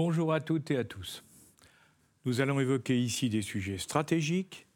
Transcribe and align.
Bonjour 0.00 0.32
à 0.32 0.38
toutes 0.38 0.70
et 0.70 0.76
à 0.76 0.84
tous. 0.84 1.24
Nous 2.24 2.40
allons 2.40 2.60
évoquer 2.60 2.96
ici 2.96 3.28
des 3.28 3.42
sujets 3.42 3.78
stratégiques 3.78 4.68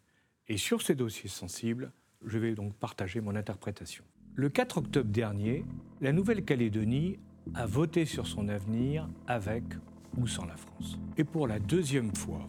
et 0.48 0.56
sur 0.56 0.82
ces 0.82 0.96
dossiers 0.96 1.29
sensibles, 1.29 1.93
je 2.27 2.41
vais 2.41 2.56
donc 2.56 2.75
partager 2.75 3.20
mon 3.20 3.37
interprétation. 3.37 4.02
Le 4.34 4.48
4 4.48 4.79
octobre 4.79 5.12
dernier, 5.12 5.64
la 6.00 6.12
Nouvelle-Calédonie 6.12 7.20
a 7.55 7.66
voté 7.66 8.05
sur 8.05 8.27
son 8.27 8.48
avenir 8.48 9.09
avec 9.28 9.62
ou 10.16 10.27
sans 10.27 10.45
la 10.45 10.56
France. 10.56 10.98
Et 11.16 11.23
pour 11.23 11.47
la 11.47 11.61
deuxième 11.61 12.12
fois, 12.16 12.48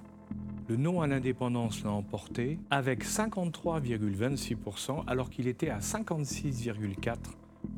le 0.67 0.75
non 0.75 1.03
à 1.03 1.07
l'indépendance 1.07 1.83
l'a 1.83 1.91
emporté 1.91 2.57
avec 2.71 3.05
53,26% 3.05 5.03
alors 5.05 5.29
qu'il 5.29 5.47
était 5.47 5.69
à 5.69 5.77
56,4% 5.77 7.17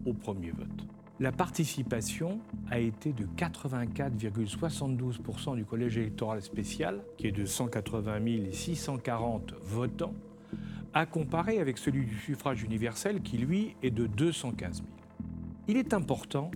au 0.05 0.13
premier 0.13 0.51
vote. 0.51 0.87
La 1.21 1.31
participation 1.31 2.41
a 2.69 2.79
été 2.79 3.13
de 3.13 3.25
84,72% 3.37 5.55
du 5.55 5.63
collège 5.63 5.97
électoral 5.97 6.41
spécial, 6.41 7.05
qui 7.17 7.27
est 7.27 7.31
de 7.31 7.45
180 7.45 8.51
640 8.51 9.53
votants, 9.63 10.13
à 10.93 11.05
comparer 11.05 11.59
avec 11.59 11.77
celui 11.77 12.05
du 12.05 12.17
suffrage 12.17 12.63
universel, 12.63 13.21
qui 13.21 13.37
lui 13.37 13.77
est 13.81 13.91
de 13.91 14.07
215 14.07 14.79
000. 14.79 14.87
Il 15.69 15.77
est 15.77 15.93
important 15.93 16.51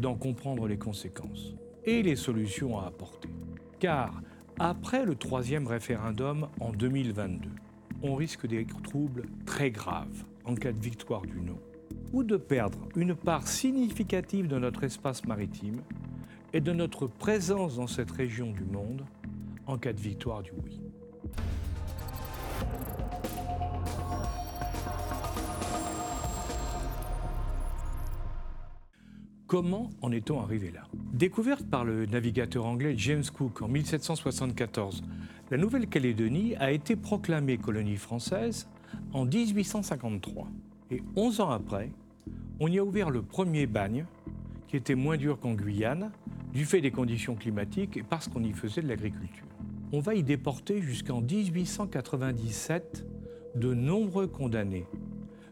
d'en 0.00 0.16
comprendre 0.16 0.66
les 0.66 0.78
conséquences 0.78 1.54
et 1.84 2.02
les 2.02 2.16
solutions 2.16 2.80
à 2.80 2.86
apporter. 2.86 3.28
Car 3.78 4.20
après 4.58 5.04
le 5.04 5.14
troisième 5.14 5.68
référendum 5.68 6.48
en 6.58 6.72
2022, 6.72 7.50
on 8.02 8.16
risque 8.16 8.48
des 8.48 8.66
troubles 8.82 9.26
très 9.44 9.70
graves 9.70 10.24
en 10.44 10.56
cas 10.56 10.72
de 10.72 10.80
victoire 10.80 11.22
du 11.22 11.40
non 11.40 11.60
ou 12.16 12.24
de 12.24 12.38
perdre 12.38 12.78
une 12.96 13.14
part 13.14 13.46
significative 13.46 14.48
de 14.48 14.58
notre 14.58 14.84
espace 14.84 15.26
maritime 15.26 15.82
et 16.54 16.62
de 16.62 16.72
notre 16.72 17.06
présence 17.06 17.76
dans 17.76 17.86
cette 17.86 18.10
région 18.10 18.52
du 18.52 18.64
monde 18.64 19.04
en 19.66 19.76
cas 19.76 19.92
de 19.92 20.00
victoire 20.00 20.42
du 20.42 20.50
oui. 20.64 20.80
Comment 29.46 29.90
en 30.00 30.10
est-on 30.10 30.40
arrivé 30.40 30.70
là? 30.70 30.84
Découverte 31.12 31.68
par 31.68 31.84
le 31.84 32.06
navigateur 32.06 32.64
anglais 32.64 32.94
James 32.96 33.24
Cook 33.30 33.60
en 33.60 33.68
1774, 33.68 35.02
la 35.50 35.58
Nouvelle-Calédonie 35.58 36.56
a 36.56 36.72
été 36.72 36.96
proclamée 36.96 37.58
colonie 37.58 37.96
française 37.96 38.66
en 39.12 39.26
1853. 39.26 40.48
Et 40.90 41.02
11 41.14 41.40
ans 41.40 41.50
après, 41.50 41.90
on 42.58 42.68
y 42.68 42.78
a 42.78 42.84
ouvert 42.84 43.10
le 43.10 43.22
premier 43.22 43.66
bagne, 43.66 44.06
qui 44.68 44.76
était 44.76 44.94
moins 44.94 45.16
dur 45.16 45.38
qu'en 45.38 45.54
Guyane, 45.54 46.10
du 46.52 46.64
fait 46.64 46.80
des 46.80 46.90
conditions 46.90 47.34
climatiques 47.34 47.96
et 47.96 48.02
parce 48.02 48.28
qu'on 48.28 48.42
y 48.42 48.52
faisait 48.52 48.82
de 48.82 48.88
l'agriculture. 48.88 49.46
On 49.92 50.00
va 50.00 50.14
y 50.14 50.22
déporter 50.22 50.80
jusqu'en 50.80 51.20
1897 51.20 53.04
de 53.54 53.74
nombreux 53.74 54.26
condamnés, 54.26 54.86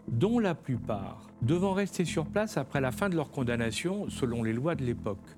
dont 0.09 0.39
la 0.39 0.55
plupart 0.55 1.29
devant 1.43 1.73
rester 1.73 2.05
sur 2.05 2.27
place 2.27 2.57
après 2.57 2.81
la 2.81 2.91
fin 2.91 3.09
de 3.09 3.17
leur 3.17 3.31
condamnation 3.31 4.09
selon 4.09 4.43
les 4.43 4.53
lois 4.53 4.75
de 4.75 4.85
l'époque, 4.85 5.37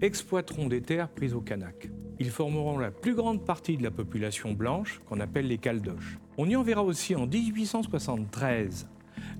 exploiteront 0.00 0.66
des 0.66 0.80
terres 0.80 1.08
prises 1.08 1.34
au 1.34 1.40
Kanak. 1.40 1.90
Ils 2.18 2.30
formeront 2.30 2.78
la 2.78 2.90
plus 2.90 3.14
grande 3.14 3.44
partie 3.44 3.76
de 3.76 3.82
la 3.82 3.90
population 3.90 4.52
blanche 4.52 5.00
qu'on 5.06 5.20
appelle 5.20 5.46
les 5.46 5.58
Caldoches. 5.58 6.18
On 6.38 6.48
y 6.48 6.56
enverra 6.56 6.82
aussi 6.82 7.14
en 7.14 7.26
1873 7.26 8.88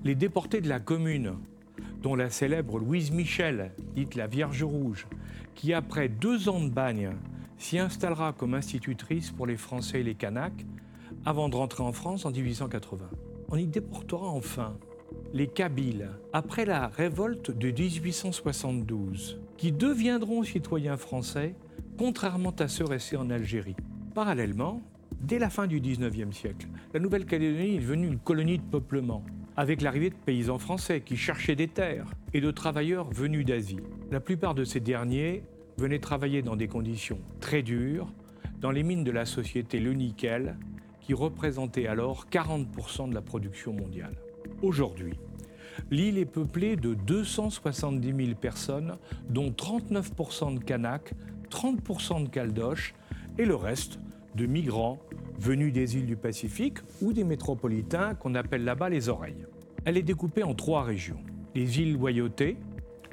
les 0.03 0.15
déportés 0.15 0.61
de 0.61 0.69
la 0.69 0.79
commune, 0.79 1.33
dont 2.01 2.15
la 2.15 2.29
célèbre 2.29 2.79
Louise 2.79 3.11
Michel, 3.11 3.71
dite 3.95 4.15
la 4.15 4.27
Vierge 4.27 4.63
Rouge, 4.63 5.07
qui 5.53 5.73
après 5.73 6.09
deux 6.09 6.49
ans 6.49 6.61
de 6.61 6.69
bagne 6.69 7.11
s'y 7.57 7.77
installera 7.77 8.33
comme 8.33 8.55
institutrice 8.55 9.29
pour 9.29 9.45
les 9.45 9.57
Français 9.57 9.99
et 9.99 10.03
les 10.03 10.15
Kanaks, 10.15 10.65
avant 11.25 11.49
de 11.49 11.55
rentrer 11.55 11.83
en 11.83 11.93
France 11.93 12.25
en 12.25 12.31
1880. 12.31 13.09
On 13.49 13.57
y 13.57 13.67
déportera 13.67 14.27
enfin 14.27 14.75
les 15.33 15.47
Kabyles, 15.47 16.09
après 16.33 16.65
la 16.65 16.87
révolte 16.87 17.51
de 17.51 17.67
1872, 17.67 19.39
qui 19.57 19.71
deviendront 19.71 20.43
citoyens 20.43 20.97
français, 20.97 21.53
contrairement 21.97 22.55
à 22.57 22.67
ceux 22.67 22.85
restés 22.85 23.17
en 23.17 23.29
Algérie. 23.29 23.75
Parallèlement, 24.15 24.81
dès 25.21 25.37
la 25.37 25.49
fin 25.49 25.67
du 25.67 25.79
19e 25.79 26.31
siècle, 26.31 26.67
la 26.93 26.99
Nouvelle-Calédonie 26.99 27.75
est 27.75 27.79
devenue 27.79 28.07
une 28.07 28.19
colonie 28.19 28.57
de 28.57 28.63
peuplement 28.63 29.23
avec 29.57 29.81
l'arrivée 29.81 30.09
de 30.09 30.15
paysans 30.15 30.59
français 30.59 31.01
qui 31.01 31.17
cherchaient 31.17 31.55
des 31.55 31.67
terres 31.67 32.13
et 32.33 32.41
de 32.41 32.51
travailleurs 32.51 33.09
venus 33.11 33.45
d'Asie. 33.45 33.79
La 34.11 34.19
plupart 34.19 34.55
de 34.55 34.63
ces 34.63 34.79
derniers 34.79 35.43
venaient 35.77 35.99
travailler 35.99 36.41
dans 36.41 36.55
des 36.55 36.67
conditions 36.67 37.19
très 37.39 37.61
dures 37.61 38.11
dans 38.59 38.71
les 38.71 38.83
mines 38.83 39.03
de 39.03 39.11
la 39.11 39.25
société 39.25 39.79
Le 39.79 39.93
Nickel, 39.93 40.55
qui 41.01 41.13
représentait 41.13 41.87
alors 41.87 42.27
40% 42.31 43.09
de 43.09 43.15
la 43.15 43.21
production 43.21 43.73
mondiale. 43.73 44.15
Aujourd'hui, 44.61 45.13
l'île 45.89 46.19
est 46.19 46.25
peuplée 46.25 46.75
de 46.75 46.93
270 46.93 48.25
000 48.25 48.35
personnes, 48.39 48.97
dont 49.29 49.49
39% 49.49 50.59
de 50.59 50.63
Kanaks, 50.63 51.13
30% 51.49 52.23
de 52.23 52.29
Caldoches 52.29 52.93
et 53.39 53.45
le 53.45 53.55
reste 53.55 53.99
de 54.35 54.45
migrants 54.45 54.99
venus 55.41 55.73
des 55.73 55.97
îles 55.97 56.05
du 56.05 56.15
Pacifique 56.15 56.77
ou 57.01 57.13
des 57.13 57.23
métropolitains 57.23 58.13
qu'on 58.13 58.35
appelle 58.35 58.63
là-bas 58.63 58.89
les 58.89 59.09
oreilles. 59.09 59.47
Elle 59.85 59.97
est 59.97 60.03
découpée 60.03 60.43
en 60.43 60.53
trois 60.53 60.83
régions. 60.83 61.19
Les 61.55 61.79
îles 61.79 61.93
Loyauté, 61.93 62.57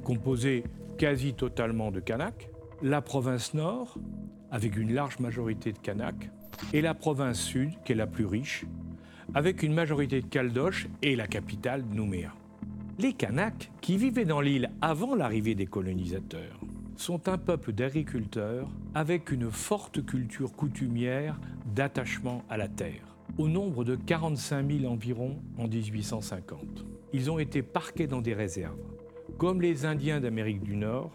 composées 0.04 0.64
quasi 0.98 1.32
totalement 1.32 1.90
de 1.90 2.00
Kanaks, 2.00 2.50
la 2.82 3.00
province 3.00 3.54
nord, 3.54 3.96
avec 4.50 4.76
une 4.76 4.92
large 4.92 5.18
majorité 5.20 5.72
de 5.72 5.78
Kanaks, 5.78 6.30
et 6.74 6.82
la 6.82 6.92
province 6.92 7.40
sud, 7.40 7.70
qui 7.84 7.92
est 7.92 7.96
la 7.96 8.06
plus 8.06 8.26
riche, 8.26 8.66
avec 9.34 9.62
une 9.62 9.72
majorité 9.72 10.20
de 10.20 10.26
Caldoches 10.26 10.86
et 11.00 11.16
la 11.16 11.26
capitale 11.26 11.82
Nouméa. 11.90 12.34
Les 12.98 13.14
Kanaks, 13.14 13.70
qui 13.80 13.96
vivaient 13.96 14.26
dans 14.26 14.42
l'île 14.42 14.70
avant 14.82 15.14
l'arrivée 15.14 15.54
des 15.54 15.66
colonisateurs, 15.66 16.60
sont 16.98 17.28
un 17.28 17.38
peuple 17.38 17.72
d'agriculteurs 17.72 18.68
avec 18.92 19.30
une 19.30 19.52
forte 19.52 20.04
culture 20.04 20.52
coutumière 20.52 21.38
d'attachement 21.74 22.42
à 22.50 22.56
la 22.56 22.66
terre, 22.66 23.16
au 23.38 23.46
nombre 23.46 23.84
de 23.84 23.94
45 23.94 24.80
000 24.80 24.92
environ 24.92 25.36
en 25.58 25.68
1850. 25.68 26.84
Ils 27.12 27.30
ont 27.30 27.38
été 27.38 27.62
parqués 27.62 28.08
dans 28.08 28.20
des 28.20 28.34
réserves, 28.34 28.76
comme 29.38 29.62
les 29.62 29.86
Indiens 29.86 30.20
d'Amérique 30.20 30.62
du 30.62 30.74
Nord, 30.74 31.12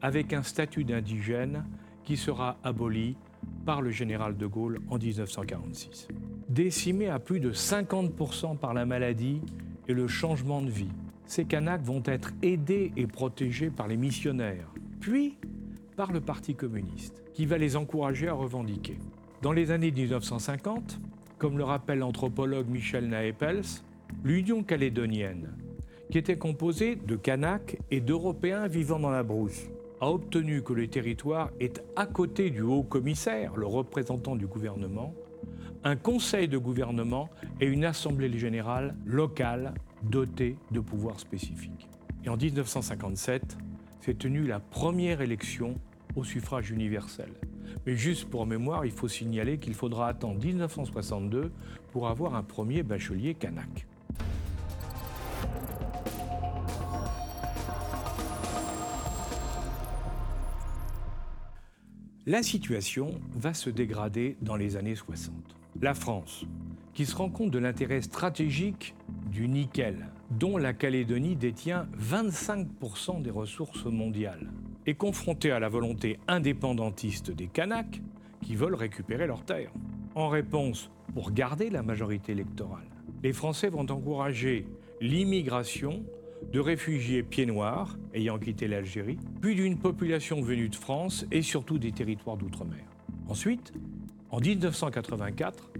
avec 0.00 0.32
un 0.32 0.42
statut 0.42 0.84
d'indigène 0.84 1.64
qui 2.04 2.16
sera 2.16 2.56
aboli 2.64 3.16
par 3.66 3.82
le 3.82 3.90
général 3.90 4.36
de 4.36 4.46
Gaulle 4.46 4.80
en 4.88 4.96
1946. 4.96 6.08
Décimés 6.48 7.08
à 7.08 7.18
plus 7.18 7.38
de 7.38 7.52
50% 7.52 8.56
par 8.56 8.72
la 8.72 8.86
maladie 8.86 9.42
et 9.88 9.92
le 9.92 10.08
changement 10.08 10.62
de 10.62 10.70
vie, 10.70 10.90
ces 11.26 11.44
Kanaks 11.44 11.82
vont 11.82 12.02
être 12.06 12.32
aidés 12.42 12.92
et 12.96 13.06
protégés 13.06 13.70
par 13.70 13.88
les 13.88 13.96
missionnaires, 13.96 14.72
puis 15.02 15.36
par 15.96 16.12
le 16.12 16.20
Parti 16.20 16.54
communiste, 16.54 17.24
qui 17.34 17.44
va 17.44 17.58
les 17.58 17.76
encourager 17.76 18.28
à 18.28 18.34
revendiquer. 18.34 18.96
Dans 19.42 19.52
les 19.52 19.72
années 19.72 19.90
1950, 19.90 21.00
comme 21.38 21.58
le 21.58 21.64
rappelle 21.64 21.98
l'anthropologue 21.98 22.68
Michel 22.68 23.08
Naepels, 23.08 23.82
l'Union 24.22 24.62
calédonienne, 24.62 25.54
qui 26.08 26.18
était 26.18 26.38
composée 26.38 26.94
de 26.94 27.16
Kanaks 27.16 27.78
et 27.90 28.00
d'Européens 28.00 28.68
vivant 28.68 29.00
dans 29.00 29.10
la 29.10 29.24
brousse, 29.24 29.68
a 30.00 30.08
obtenu 30.08 30.62
que 30.62 30.72
le 30.72 30.86
territoire 30.86 31.50
ait 31.58 31.72
à 31.96 32.06
côté 32.06 32.50
du 32.50 32.62
haut 32.62 32.84
commissaire, 32.84 33.56
le 33.56 33.66
représentant 33.66 34.36
du 34.36 34.46
gouvernement, 34.46 35.12
un 35.82 35.96
conseil 35.96 36.46
de 36.46 36.58
gouvernement 36.58 37.28
et 37.60 37.66
une 37.66 37.84
assemblée 37.84 38.38
générale 38.38 38.94
locale 39.04 39.74
dotée 40.04 40.56
de 40.70 40.78
pouvoirs 40.78 41.18
spécifiques. 41.18 41.88
Et 42.24 42.28
en 42.28 42.36
1957, 42.36 43.58
s'est 44.02 44.14
tenue 44.14 44.46
la 44.48 44.58
première 44.58 45.20
élection 45.20 45.76
au 46.16 46.24
suffrage 46.24 46.72
universel. 46.72 47.28
Mais 47.86 47.96
juste 47.96 48.28
pour 48.28 48.46
mémoire, 48.46 48.84
il 48.84 48.90
faut 48.90 49.06
signaler 49.06 49.58
qu'il 49.58 49.74
faudra 49.74 50.08
attendre 50.08 50.44
1962 50.44 51.52
pour 51.92 52.08
avoir 52.08 52.34
un 52.34 52.42
premier 52.42 52.82
bachelier 52.82 53.34
kanak. 53.34 53.86
La 62.26 62.42
situation 62.42 63.20
va 63.34 63.54
se 63.54 63.70
dégrader 63.70 64.36
dans 64.42 64.56
les 64.56 64.76
années 64.76 64.96
60. 64.96 65.34
La 65.80 65.94
France, 65.94 66.44
qui 66.92 67.06
se 67.06 67.14
rend 67.14 67.30
compte 67.30 67.52
de 67.52 67.58
l'intérêt 67.58 68.02
stratégique 68.02 68.94
du 69.30 69.48
nickel, 69.48 70.08
dont 70.38 70.56
la 70.56 70.72
Calédonie 70.72 71.36
détient 71.36 71.86
25% 72.00 73.22
des 73.22 73.30
ressources 73.30 73.84
mondiales, 73.84 74.50
est 74.86 74.94
confrontée 74.94 75.50
à 75.50 75.60
la 75.60 75.68
volonté 75.68 76.18
indépendantiste 76.26 77.30
des 77.30 77.46
Kanaks 77.46 78.00
qui 78.40 78.56
veulent 78.56 78.74
récupérer 78.74 79.26
leurs 79.26 79.44
terres. 79.44 79.72
En 80.14 80.28
réponse, 80.28 80.90
pour 81.14 81.32
garder 81.32 81.70
la 81.70 81.82
majorité 81.82 82.32
électorale, 82.32 82.86
les 83.22 83.32
Français 83.32 83.68
vont 83.68 83.86
encourager 83.90 84.66
l'immigration 85.00 86.02
de 86.52 86.60
réfugiés 86.60 87.22
pieds 87.22 87.46
noirs 87.46 87.96
ayant 88.14 88.38
quitté 88.38 88.66
l'Algérie, 88.66 89.18
puis 89.40 89.54
d'une 89.54 89.78
population 89.78 90.40
venue 90.40 90.68
de 90.68 90.74
France 90.74 91.26
et 91.30 91.42
surtout 91.42 91.78
des 91.78 91.92
territoires 91.92 92.36
d'outre-mer. 92.36 92.84
Ensuite, 93.28 93.72
en 94.30 94.40
1984, 94.40 95.70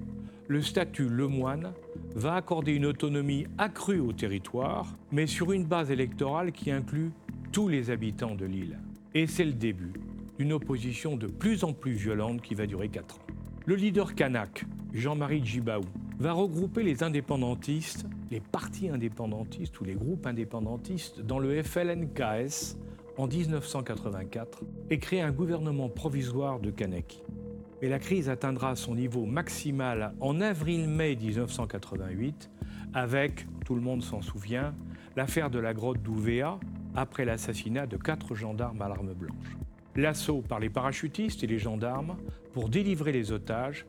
le 0.49 0.63
statut 0.63 1.09
lemoine 1.09 1.73
va 2.15 2.35
accorder 2.35 2.73
une 2.73 2.87
autonomie 2.87 3.47
accrue 3.59 4.01
au 4.01 4.13
territoire, 4.13 4.95
mais 5.11 5.27
sur 5.27 5.53
une 5.53 5.65
base 5.65 5.91
électorale 5.91 6.53
qui 6.53 6.71
inclut 6.71 7.11
tous 7.53 7.69
les 7.69 7.91
habitants 7.91 8.35
de 8.35 8.47
l'île. 8.47 8.79
Et 9.15 9.27
c'est 9.27 9.45
le 9.45 9.53
début 9.53 9.93
d'une 10.39 10.53
opposition 10.53 11.17
de 11.17 11.27
plus 11.27 11.65
en 11.65 11.73
plus 11.73 11.93
violente 11.93 12.41
qui 12.41 12.55
va 12.55 12.67
durer 12.67 12.89
4 12.89 13.17
ans. 13.17 13.23
Le 13.67 13.75
leader 13.75 14.15
kanak, 14.15 14.65
Jean-Marie 14.93 15.45
Djibaou, 15.45 15.83
va 16.19 16.33
regrouper 16.33 16.83
les 16.83 17.03
indépendantistes, 17.03 18.07
les 18.31 18.41
partis 18.41 18.89
indépendantistes 18.89 19.81
ou 19.81 19.85
les 19.85 19.95
groupes 19.95 20.27
indépendantistes 20.27 21.21
dans 21.21 21.39
le 21.39 21.63
FLNKS 21.63 22.77
en 23.19 23.27
1984 23.27 24.63
et 24.91 24.99
créer 24.99 25.21
un 25.21 25.33
gouvernement 25.33 25.89
provisoire 25.89 26.61
de 26.61 26.71
Kanaki. 26.71 27.23
Mais 27.83 27.89
la 27.89 27.99
crise 27.99 28.29
atteindra 28.29 28.77
son 28.77 28.95
niveau 28.95 29.27
maximal 29.27 30.15
en 30.21 30.41
avril-mai 30.41 31.17
1988 31.17 32.49
avec, 32.95 33.45
tout 33.67 33.75
le 33.75 33.81
monde 33.81 34.05
s'en 34.05 34.23
souvient, 34.23 34.73
l'affaire 35.17 35.51
de 35.51 35.59
la 35.59 35.75
grotte 35.75 36.01
d'Ouvéa 36.01 36.61
après 36.95 37.25
l'assassinat 37.25 37.89
de 37.89 37.97
quatre 37.97 38.37
gendarmes 38.37 38.81
à 38.83 38.89
l'arme 38.89 39.15
blanche. 39.15 39.57
L'assaut 39.97 40.43
par 40.43 40.61
les 40.61 40.71
parachutistes 40.71 41.43
et 41.43 41.49
les 41.49 41.59
gendarmes 41.59 42.17
pour 42.53 42.69
délivrer 42.69 43.11
les 43.11 43.33
otages 43.33 43.85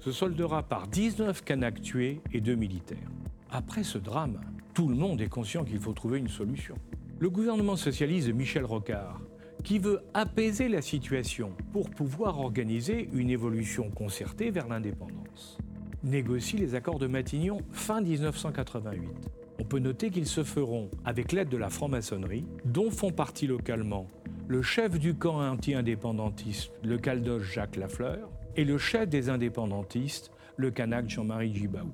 se 0.00 0.10
soldera 0.10 0.64
par 0.64 0.88
19 0.88 1.44
Kanaks 1.44 1.82
tués 1.82 2.20
et 2.32 2.40
deux 2.40 2.56
militaires. 2.56 3.10
Après 3.52 3.84
ce 3.84 3.98
drame, 3.98 4.40
tout 4.74 4.88
le 4.88 4.96
monde 4.96 5.20
est 5.20 5.28
conscient 5.28 5.64
qu'il 5.64 5.78
faut 5.78 5.92
trouver 5.92 6.18
une 6.18 6.28
solution. 6.28 6.74
Le 7.20 7.30
gouvernement 7.30 7.76
socialiste 7.76 8.26
de 8.26 8.32
Michel 8.32 8.64
Rocard, 8.64 9.20
qui 9.66 9.80
veut 9.80 10.00
apaiser 10.14 10.68
la 10.68 10.80
situation 10.80 11.50
pour 11.72 11.90
pouvoir 11.90 12.38
organiser 12.38 13.08
une 13.12 13.30
évolution 13.30 13.90
concertée 13.90 14.52
vers 14.52 14.68
l'indépendance, 14.68 15.58
négocie 16.04 16.56
les 16.56 16.76
accords 16.76 17.00
de 17.00 17.08
Matignon 17.08 17.58
fin 17.72 18.00
1988. 18.00 19.10
On 19.58 19.64
peut 19.64 19.80
noter 19.80 20.10
qu'ils 20.10 20.28
se 20.28 20.44
feront 20.44 20.88
avec 21.04 21.32
l'aide 21.32 21.48
de 21.48 21.56
la 21.56 21.68
franc-maçonnerie, 21.68 22.44
dont 22.64 22.92
font 22.92 23.10
partie 23.10 23.48
localement 23.48 24.06
le 24.46 24.62
chef 24.62 25.00
du 25.00 25.16
camp 25.16 25.40
anti-indépendantiste, 25.40 26.70
le 26.84 26.96
caldoche 26.96 27.52
Jacques 27.52 27.74
Lafleur, 27.74 28.30
et 28.54 28.64
le 28.64 28.78
chef 28.78 29.08
des 29.08 29.30
indépendantistes, 29.30 30.30
le 30.56 30.70
Kanak 30.70 31.10
Jean-Marie 31.10 31.52
Gibaou, 31.52 31.90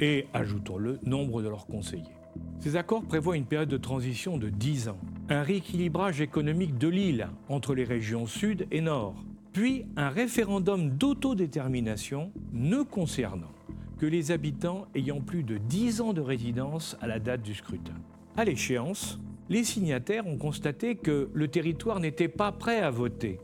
et, 0.00 0.28
ajoutons-le, 0.32 0.98
nombre 1.04 1.42
de 1.42 1.50
leurs 1.50 1.66
conseillers. 1.66 2.16
Ces 2.60 2.76
accords 2.76 3.04
prévoient 3.04 3.36
une 3.36 3.44
période 3.44 3.68
de 3.68 3.76
transition 3.76 4.38
de 4.38 4.48
10 4.48 4.88
ans, 4.88 4.98
un 5.32 5.42
rééquilibrage 5.42 6.20
économique 6.20 6.78
de 6.78 6.88
l'île 6.88 7.28
entre 7.48 7.74
les 7.74 7.84
régions 7.84 8.26
sud 8.26 8.66
et 8.70 8.80
nord, 8.80 9.14
puis 9.52 9.86
un 9.96 10.10
référendum 10.10 10.90
d'autodétermination 10.90 12.32
ne 12.52 12.82
concernant 12.82 13.52
que 13.98 14.06
les 14.06 14.30
habitants 14.30 14.86
ayant 14.94 15.20
plus 15.20 15.42
de 15.42 15.56
10 15.56 16.00
ans 16.00 16.12
de 16.12 16.20
résidence 16.20 16.96
à 17.00 17.06
la 17.06 17.18
date 17.18 17.42
du 17.42 17.54
scrutin. 17.54 17.94
À 18.36 18.44
l'échéance, 18.44 19.18
les 19.48 19.64
signataires 19.64 20.26
ont 20.26 20.38
constaté 20.38 20.96
que 20.96 21.30
le 21.32 21.48
territoire 21.48 22.00
n'était 22.00 22.28
pas 22.28 22.52
prêt 22.52 22.80
à 22.80 22.90
voter 22.90 23.38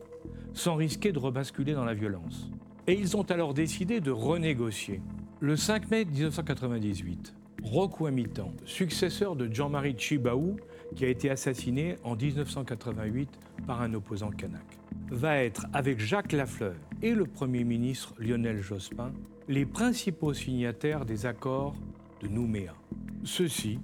sans 0.53 0.75
risquer 0.75 1.13
de 1.13 1.19
rebasculer 1.19 1.75
dans 1.75 1.85
la 1.85 1.95
violence. 1.95 2.51
Et 2.87 2.95
ils 2.95 3.17
ont 3.17 3.23
alors 3.23 3.55
décidé 3.55 4.01
de 4.01 4.11
renégocier. 4.11 5.01
Le 5.41 5.57
5 5.57 5.91
mai 5.91 6.05
1998, 6.05 7.35
Rokwamitan, 7.63 8.53
successeur 8.65 9.37
de 9.37 9.53
Jean-Marie 9.53 9.97
Chibaou, 9.97 10.57
qui 10.95 11.05
a 11.05 11.09
été 11.09 11.31
assassiné 11.31 11.97
en 12.05 12.17
1988 12.17 13.29
par 13.67 13.83
un 13.83 13.95
opposant 13.95 14.31
kanak, 14.31 14.79
va 15.11 15.39
être, 15.39 15.67
avec 15.73 16.01
Jacques 16.01 16.33
Lafleur 16.33 16.75
et 17.03 17.15
le 17.15 17.25
Premier 17.25 17.65
ministre 17.65 18.15
Lionel 18.19 18.61
Jospin, 18.61 19.13
les 19.49 19.67
principaux 19.67 20.35
signataires 20.35 21.05
des 21.05 21.27
accords 21.27 21.75
de 22.23 22.29
Nouméa. 22.29 22.75
Ceux-ci, 23.25 23.79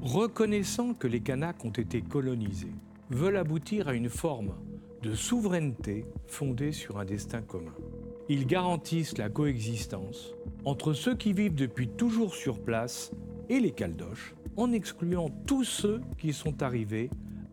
reconnaissant 0.00 0.94
que 0.94 1.06
les 1.06 1.20
Kanaks 1.20 1.64
ont 1.64 1.70
été 1.70 2.02
colonisés, 2.02 2.74
veulent 3.10 3.36
aboutir 3.36 3.88
à 3.88 3.94
une 3.94 4.08
forme 4.08 4.54
de 5.02 5.14
souveraineté 5.14 6.06
fondée 6.26 6.72
sur 6.72 6.98
un 6.98 7.04
destin 7.04 7.42
commun. 7.42 7.74
Ils 8.28 8.46
garantissent 8.46 9.18
la 9.18 9.28
coexistence 9.28 10.34
entre 10.64 10.92
ceux 10.92 11.16
qui 11.16 11.32
vivent 11.32 11.56
depuis 11.56 11.88
toujours 11.88 12.34
sur 12.34 12.60
place 12.60 13.10
et 13.48 13.58
les 13.58 13.72
Caldoches, 13.72 14.34
en 14.56 14.72
excluant 14.72 15.28
tous 15.46 15.64
ceux 15.64 16.00
qui 16.18 16.32
sont 16.32 16.62
arrivés 16.62 17.10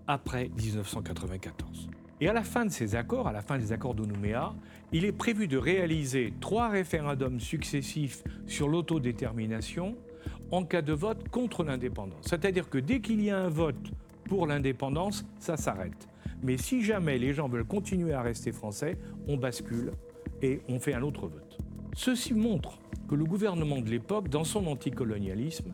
après 0.08 0.50
1994. 0.58 1.90
Et 2.22 2.28
à 2.28 2.34
la 2.34 2.44
fin 2.44 2.66
de 2.66 2.72
ces 2.72 2.96
accords, 2.96 3.28
à 3.28 3.32
la 3.32 3.42
fin 3.42 3.58
des 3.58 3.72
accords 3.72 3.96
de 3.96 4.06
Nouméa, 4.06 4.54
il 4.92 5.06
est 5.06 5.14
prévu 5.14 5.48
de 5.48 5.58
réaliser 5.58 6.34
trois 6.42 6.70
référendums 6.70 7.40
successifs 7.40 8.24
sur 8.46 8.68
l'autodétermination 8.68 9.96
en 10.52 10.66
cas 10.66 10.82
de 10.82 10.94
vote 10.94 11.30
contre 11.30 11.64
l'indépendance. 11.64 12.26
C'est-à-dire 12.26 12.70
que 12.70 12.78
dès 12.78 13.00
qu'il 13.00 13.24
y 13.24 13.30
a 13.30 13.40
un 13.40 13.50
vote 13.50 13.92
pour 14.26 14.48
l'indépendance, 14.48 15.26
ça 15.40 15.56
s'arrête. 15.56 16.08
Mais 16.44 16.58
si 16.58 16.84
jamais 16.84 17.18
les 17.18 17.34
gens 17.34 17.48
veulent 17.48 17.66
continuer 17.66 18.14
à 18.14 18.22
rester 18.22 18.52
français, 18.52 18.98
on 19.28 19.38
bascule 19.38 19.92
et 20.42 20.62
on 20.68 20.80
fait 20.80 20.94
un 20.94 21.04
autre 21.04 21.28
vote. 21.28 21.58
Ceci 21.94 22.34
montre 22.34 22.80
que 23.08 23.16
le 23.16 23.26
gouvernement 23.26 23.82
de 23.82 23.90
l'époque, 23.90 24.30
dans 24.30 24.44
son 24.44 24.68
anticolonialisme, 24.68 25.74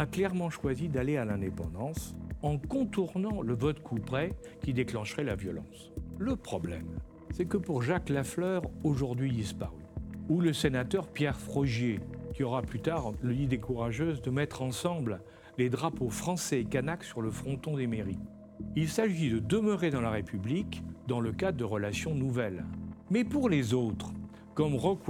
a 0.00 0.06
clairement 0.06 0.48
choisi 0.48 0.88
d'aller 0.88 1.18
à 1.18 1.26
l'indépendance 1.26 2.16
en 2.40 2.56
contournant 2.56 3.42
le 3.42 3.52
vote 3.52 3.82
couperet 3.82 4.32
qui 4.62 4.72
déclencherait 4.72 5.24
la 5.24 5.34
violence. 5.34 5.92
Le 6.18 6.36
problème, 6.36 6.86
c'est 7.34 7.44
que 7.44 7.58
pour 7.58 7.82
Jacques 7.82 8.08
Lafleur, 8.08 8.62
aujourd'hui 8.82 9.30
disparu, 9.30 9.82
ou 10.30 10.40
le 10.40 10.54
sénateur 10.54 11.06
Pierre 11.06 11.38
Frogier, 11.38 12.00
qui 12.32 12.44
aura 12.44 12.62
plus 12.62 12.80
tard 12.80 13.12
l'idée 13.22 13.58
courageuse 13.58 14.22
de 14.22 14.30
mettre 14.30 14.62
ensemble 14.62 15.20
les 15.58 15.68
drapeaux 15.68 16.08
français 16.08 16.62
et 16.62 16.64
kanaks 16.64 17.04
sur 17.04 17.20
le 17.20 17.30
fronton 17.30 17.76
des 17.76 17.86
mairies, 17.86 18.24
il 18.76 18.88
s'agit 18.88 19.28
de 19.28 19.38
demeurer 19.38 19.90
dans 19.90 20.00
la 20.00 20.10
République 20.10 20.82
dans 21.08 21.20
le 21.20 21.32
cadre 21.32 21.58
de 21.58 21.64
relations 21.64 22.14
nouvelles. 22.14 22.64
Mais 23.10 23.24
pour 23.24 23.50
les 23.50 23.74
autres, 23.74 24.14
comme 24.54 24.76
Roch 24.76 25.00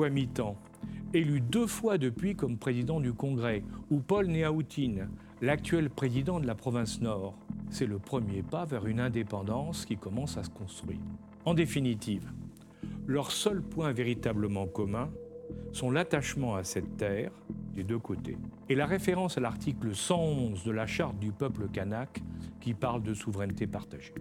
élu 1.12 1.40
deux 1.40 1.66
fois 1.66 1.98
depuis 1.98 2.36
comme 2.36 2.56
président 2.56 3.00
du 3.00 3.12
Congrès, 3.12 3.62
ou 3.90 4.00
Paul 4.00 4.26
Néaoutine, 4.26 5.08
l'actuel 5.40 5.90
président 5.90 6.40
de 6.40 6.46
la 6.46 6.54
province 6.54 7.00
Nord, 7.00 7.34
c'est 7.70 7.86
le 7.86 7.98
premier 7.98 8.42
pas 8.42 8.64
vers 8.64 8.86
une 8.86 9.00
indépendance 9.00 9.84
qui 9.84 9.96
commence 9.96 10.36
à 10.36 10.44
se 10.44 10.50
construire. 10.50 11.00
En 11.44 11.54
définitive, 11.54 12.30
leur 13.06 13.32
seul 13.32 13.62
point 13.62 13.92
véritablement 13.92 14.66
commun 14.66 15.10
sont 15.72 15.90
l'attachement 15.90 16.54
à 16.54 16.64
cette 16.64 16.96
terre, 16.96 17.32
des 17.74 17.84
deux 17.84 17.98
côtés, 17.98 18.36
et 18.68 18.74
la 18.74 18.86
référence 18.86 19.38
à 19.38 19.40
l'article 19.40 19.94
111 19.94 20.64
de 20.64 20.70
la 20.70 20.86
Charte 20.86 21.18
du 21.18 21.32
peuple 21.32 21.68
kanak 21.72 22.22
qui 22.60 22.74
parle 22.74 23.02
de 23.02 23.14
souveraineté 23.14 23.66
partagée. 23.66 24.14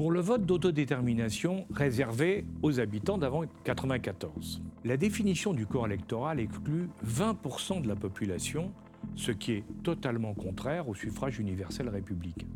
Pour 0.00 0.12
le 0.12 0.20
vote 0.20 0.46
d'autodétermination 0.46 1.66
réservé 1.70 2.46
aux 2.62 2.80
habitants 2.80 3.18
d'avant 3.18 3.40
1994, 3.42 4.62
la 4.86 4.96
définition 4.96 5.52
du 5.52 5.66
corps 5.66 5.84
électoral 5.84 6.40
exclut 6.40 6.88
20% 7.06 7.82
de 7.82 7.88
la 7.88 7.96
population, 7.96 8.72
ce 9.14 9.30
qui 9.30 9.52
est 9.52 9.64
totalement 9.82 10.32
contraire 10.32 10.88
au 10.88 10.94
suffrage 10.94 11.38
universel 11.38 11.90
républicain. 11.90 12.46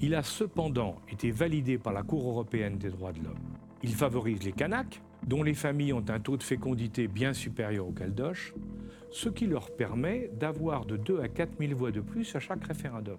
Il 0.00 0.14
a 0.14 0.22
cependant 0.22 0.94
été 1.10 1.32
validé 1.32 1.76
par 1.76 1.92
la 1.92 2.04
Cour 2.04 2.28
européenne 2.28 2.78
des 2.78 2.90
droits 2.90 3.12
de 3.12 3.18
l'homme. 3.18 3.34
Il 3.82 3.92
favorise 3.92 4.44
les 4.44 4.52
Kanaks, 4.52 5.02
dont 5.26 5.42
les 5.42 5.54
familles 5.54 5.92
ont 5.92 6.04
un 6.08 6.20
taux 6.20 6.36
de 6.36 6.44
fécondité 6.44 7.08
bien 7.08 7.32
supérieur 7.32 7.88
au 7.88 7.92
Caldoche, 7.92 8.54
ce 9.10 9.28
qui 9.28 9.48
leur 9.48 9.72
permet 9.72 10.30
d'avoir 10.38 10.86
de 10.86 10.96
2 10.96 11.18
à 11.18 11.26
4 11.26 11.58
000 11.58 11.76
voix 11.76 11.90
de 11.90 12.00
plus 12.00 12.36
à 12.36 12.38
chaque 12.38 12.64
référendum. 12.64 13.18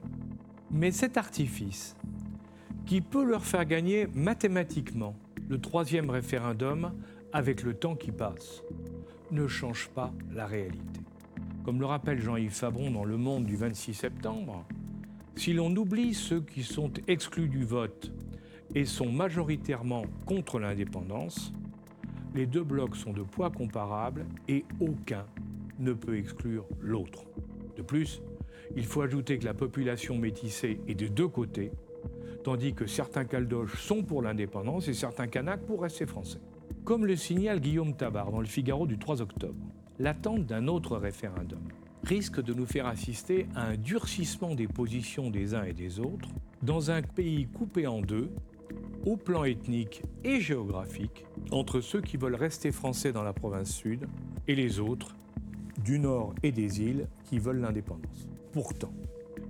Mais 0.72 0.92
cet 0.92 1.18
artifice, 1.18 1.97
qui 2.88 3.02
peut 3.02 3.26
leur 3.26 3.44
faire 3.44 3.66
gagner 3.66 4.08
mathématiquement 4.14 5.14
le 5.50 5.60
troisième 5.60 6.10
référendum 6.10 6.94
avec 7.34 7.64
le 7.64 7.74
temps 7.74 7.96
qui 7.96 8.14
passe, 8.14 8.64
ne 9.30 9.46
change 9.46 9.90
pas 9.90 10.14
la 10.34 10.48
réalité. 10.48 11.02
Comme 11.66 11.82
le 11.82 11.86
rappelle 11.86 12.22
Jean-Yves 12.22 12.54
Fabron 12.54 12.92
dans 12.92 13.04
Le 13.04 13.18
Monde 13.18 13.46
du 13.46 13.58
26 13.58 13.94
septembre, 13.94 14.66
si 15.36 15.52
l'on 15.52 15.76
oublie 15.76 16.14
ceux 16.14 16.40
qui 16.40 16.64
sont 16.64 16.92
exclus 17.10 17.50
du 17.50 17.66
vote 17.66 18.14
et 18.74 18.86
sont 18.86 19.12
majoritairement 19.12 20.06
contre 20.26 20.58
l'indépendance, 20.58 21.52
les 22.36 22.46
deux 22.46 22.64
blocs 22.64 22.96
sont 22.96 23.12
de 23.12 23.22
poids 23.22 23.52
comparables 23.52 24.26
et 24.48 24.64
aucun 24.80 25.26
ne 25.80 25.92
peut 25.92 26.18
exclure 26.18 26.66
l'autre. 26.80 27.26
De 27.76 27.82
plus, 27.82 28.22
il 28.78 28.86
faut 28.86 29.02
ajouter 29.02 29.38
que 29.38 29.46
la 29.46 29.54
population 29.54 30.18
métissée 30.18 30.80
est 30.88 30.96
de 30.96 31.08
deux 31.08 31.28
côtés, 31.28 31.72
tandis 32.48 32.74
que 32.74 32.88
certains 32.88 33.26
caldoches 33.26 33.78
sont 33.78 34.04
pour 34.04 34.22
l'indépendance 34.22 34.88
et 34.88 34.94
certains 34.94 35.28
kanaks 35.28 35.66
pour 35.66 35.82
rester 35.82 36.06
français. 36.06 36.40
Comme 36.86 37.06
le 37.06 37.18
signale 37.18 37.60
Guillaume 37.60 37.94
Tabar 37.94 38.32
dans 38.32 38.40
le 38.40 38.46
Figaro 38.46 38.88
du 38.88 38.98
3 38.98 39.22
octobre, 39.22 39.60
l'attente 40.00 40.46
d'un 40.46 40.70
autre 40.70 40.96
référendum 40.96 41.60
risque 42.04 42.42
de 42.42 42.54
nous 42.54 42.66
faire 42.66 42.86
assister 42.86 43.48
à 43.54 43.66
un 43.66 43.76
durcissement 43.76 44.56
des 44.56 44.70
positions 44.70 45.30
des 45.30 45.56
uns 45.56 45.66
et 45.66 45.74
des 45.74 46.00
autres 46.00 46.30
dans 46.62 46.90
un 46.90 47.02
pays 47.02 47.48
coupé 47.48 47.86
en 47.86 48.00
deux, 48.00 48.32
au 49.06 49.18
plan 49.18 49.44
ethnique 49.44 50.02
et 50.24 50.40
géographique, 50.40 51.26
entre 51.52 51.82
ceux 51.82 52.00
qui 52.00 52.16
veulent 52.16 52.36
rester 52.36 52.72
français 52.72 53.12
dans 53.12 53.24
la 53.24 53.34
province 53.34 53.74
sud 53.74 54.08
et 54.48 54.56
les 54.56 54.80
autres 54.80 55.18
du 55.84 56.00
nord 56.00 56.34
et 56.44 56.54
des 56.54 56.82
îles 56.82 57.10
qui 57.26 57.40
veulent 57.40 57.60
l'indépendance. 57.60 58.30
Pourtant, 58.54 58.94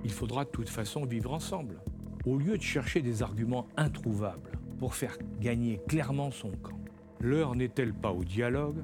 il 0.04 0.12
faudra 0.12 0.46
de 0.46 0.50
toute 0.50 0.70
façon 0.70 1.06
vivre 1.06 1.32
ensemble. 1.32 1.80
Au 2.28 2.36
lieu 2.36 2.58
de 2.58 2.62
chercher 2.62 3.00
des 3.00 3.24
arguments 3.24 3.68
introuvables 3.78 4.60
pour 4.80 4.96
faire 4.96 5.18
gagner 5.40 5.80
clairement 5.88 6.30
son 6.30 6.52
camp, 6.52 6.78
l'heure 7.22 7.56
n'est-elle 7.56 7.94
pas 7.94 8.12
au 8.12 8.26
dialogue 8.26 8.84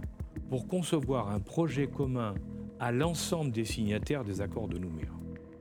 pour 0.50 0.66
concevoir 0.66 1.30
un 1.30 1.42
projet 1.42 1.88
commun 1.88 2.36
à 2.80 2.94
l'ensemble 2.94 3.52
des 3.52 3.66
signataires 3.66 4.24
des 4.24 4.40
accords 4.40 4.70
de 4.70 4.78
Nouméa? 4.78 5.10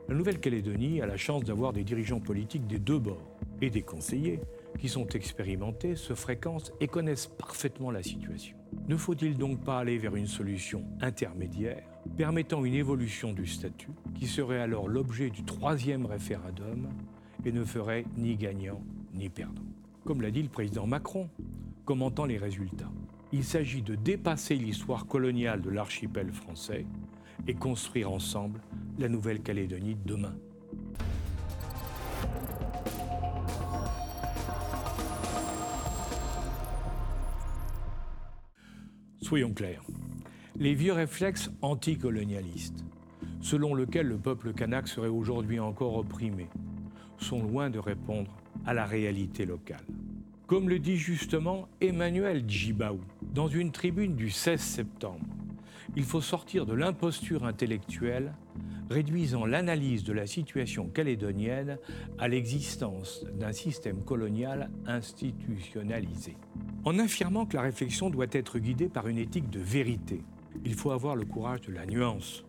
La 0.08 0.14
Nouvelle-Calédonie 0.14 1.00
a 1.00 1.06
la 1.06 1.16
chance 1.16 1.42
d'avoir 1.42 1.72
des 1.72 1.82
dirigeants 1.82 2.20
politiques 2.20 2.68
des 2.68 2.78
deux 2.78 3.00
bords 3.00 3.36
et 3.60 3.68
des 3.68 3.82
conseillers 3.82 4.38
qui 4.78 4.88
sont 4.88 5.08
expérimentés, 5.08 5.96
se 5.96 6.14
fréquentent 6.14 6.72
et 6.78 6.86
connaissent 6.86 7.26
parfaitement 7.26 7.90
la 7.90 8.04
situation. 8.04 8.56
Ne 8.86 8.96
faut-il 8.96 9.36
donc 9.36 9.64
pas 9.64 9.80
aller 9.80 9.98
vers 9.98 10.14
une 10.14 10.28
solution 10.28 10.84
intermédiaire 11.00 11.82
permettant 12.16 12.64
une 12.64 12.74
évolution 12.74 13.32
du 13.32 13.46
statut 13.46 13.90
qui 14.14 14.28
serait 14.28 14.60
alors 14.60 14.86
l'objet 14.86 15.30
du 15.30 15.42
troisième 15.42 16.06
référendum 16.06 16.88
et 17.44 17.52
ne 17.52 17.64
ferait 17.64 18.04
ni 18.16 18.36
gagnant 18.36 18.80
ni 19.14 19.28
perdant 19.28 19.62
Comme 20.04 20.22
l'a 20.22 20.30
dit 20.30 20.42
le 20.42 20.48
président 20.48 20.86
Macron, 20.86 21.28
commentant 21.84 22.24
les 22.24 22.38
résultats. 22.38 22.90
Il 23.32 23.44
s'agit 23.44 23.82
de 23.82 23.94
dépasser 23.94 24.56
l'histoire 24.56 25.06
coloniale 25.06 25.62
de 25.62 25.70
l'archipel 25.70 26.32
français 26.32 26.86
et 27.46 27.54
construire 27.54 28.10
ensemble 28.12 28.60
la 28.98 29.08
Nouvelle-Calédonie 29.08 29.96
de 29.96 30.08
demain. 30.08 30.34
Soyons 39.20 39.54
clairs. 39.54 39.82
Les 40.56 40.74
vieux 40.74 40.92
réflexes 40.92 41.50
anticolonialistes, 41.62 42.84
selon 43.40 43.74
lesquels 43.74 44.06
le 44.06 44.18
peuple 44.18 44.52
kanak 44.52 44.86
serait 44.86 45.08
aujourd'hui 45.08 45.58
encore 45.58 45.96
opprimé, 45.96 46.48
sont 47.22 47.42
loin 47.42 47.70
de 47.70 47.78
répondre 47.78 48.30
à 48.66 48.74
la 48.74 48.84
réalité 48.84 49.46
locale. 49.46 49.84
Comme 50.46 50.68
le 50.68 50.78
dit 50.78 50.98
justement 50.98 51.68
Emmanuel 51.80 52.44
Djibaou 52.46 53.00
dans 53.32 53.48
une 53.48 53.72
tribune 53.72 54.14
du 54.14 54.30
16 54.30 54.60
septembre, 54.60 55.24
il 55.96 56.04
faut 56.04 56.20
sortir 56.20 56.66
de 56.66 56.74
l'imposture 56.74 57.44
intellectuelle 57.44 58.34
réduisant 58.90 59.46
l'analyse 59.46 60.04
de 60.04 60.12
la 60.12 60.26
situation 60.26 60.86
calédonienne 60.86 61.78
à 62.18 62.28
l'existence 62.28 63.24
d'un 63.38 63.52
système 63.52 64.02
colonial 64.02 64.70
institutionnalisé. 64.86 66.36
En 66.84 66.98
affirmant 66.98 67.46
que 67.46 67.56
la 67.56 67.62
réflexion 67.62 68.10
doit 68.10 68.26
être 68.32 68.58
guidée 68.58 68.88
par 68.88 69.08
une 69.08 69.18
éthique 69.18 69.48
de 69.48 69.60
vérité, 69.60 70.22
il 70.64 70.74
faut 70.74 70.90
avoir 70.90 71.16
le 71.16 71.24
courage 71.24 71.62
de 71.62 71.72
la 71.72 71.86
nuance 71.86 72.44